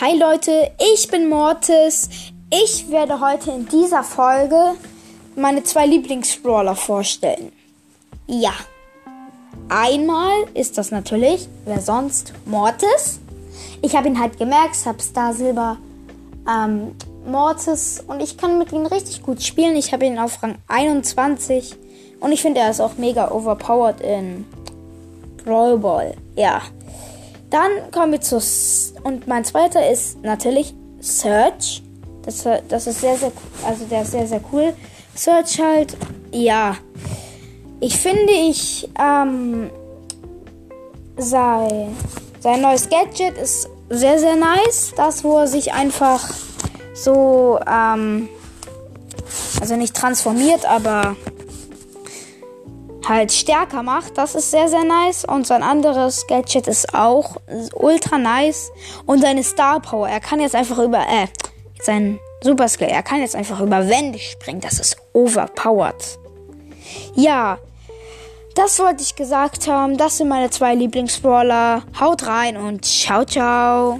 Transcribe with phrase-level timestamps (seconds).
[0.00, 2.08] Hi Leute, ich bin Mortis.
[2.50, 4.74] Ich werde heute in dieser Folge
[5.36, 7.52] meine zwei Lieblingsbrawler vorstellen.
[8.26, 8.50] Ja.
[9.68, 13.20] Einmal ist das natürlich, wer sonst, Mortis.
[13.82, 15.78] Ich habe ihn halt gemerkt, ich habe Star Silber
[16.50, 19.76] ähm, Mortis und ich kann mit ihm richtig gut spielen.
[19.76, 21.76] Ich habe ihn auf Rang 21
[22.18, 24.44] und ich finde, er ist auch mega overpowered in
[25.44, 26.16] Brawl Ball.
[26.34, 26.62] Ja.
[27.54, 28.42] Dann kommen wir zu.
[29.04, 31.84] Und mein zweiter ist natürlich Search.
[32.24, 33.30] Das, das ist sehr, sehr
[33.64, 34.74] Also der ist sehr, sehr cool.
[35.14, 35.96] Search halt.
[36.32, 36.76] Ja.
[37.78, 38.90] Ich finde, ich.
[39.00, 39.70] Ähm,
[41.16, 41.90] sei,
[42.40, 44.92] sein neues Gadget ist sehr, sehr nice.
[44.96, 46.28] Das, wo er sich einfach
[46.92, 47.60] so.
[47.72, 48.28] Ähm,
[49.60, 51.14] also nicht transformiert, aber
[53.08, 54.18] halt stärker macht.
[54.18, 55.24] Das ist sehr, sehr nice.
[55.24, 57.36] Und sein anderes Gadget ist auch
[57.74, 58.70] ultra nice.
[59.06, 60.08] Und seine Star Power.
[60.08, 61.26] Er kann jetzt einfach über, äh,
[61.82, 62.88] sein Super Skill.
[62.88, 64.60] Er kann jetzt einfach über Wände springen.
[64.60, 66.18] Das ist overpowered.
[67.14, 67.58] Ja.
[68.54, 69.96] Das wollte ich gesagt haben.
[69.96, 71.82] Das sind meine zwei Lieblingsbrawler.
[71.98, 73.98] Haut rein und ciao, ciao.